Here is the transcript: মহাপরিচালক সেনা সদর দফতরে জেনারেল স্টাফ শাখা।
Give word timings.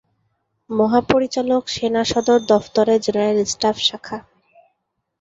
মহাপরিচালক 0.69 1.63
সেনা 1.67 2.03
সদর 2.03 2.39
দফতরে 2.51 2.95
জেনারেল 3.05 3.39
স্টাফ 3.45 3.77
শাখা। 3.87 4.17